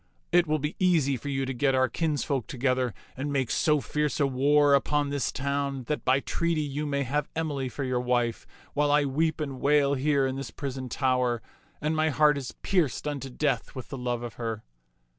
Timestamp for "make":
3.31-3.51